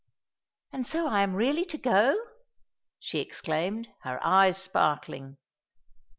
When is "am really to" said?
1.21-1.77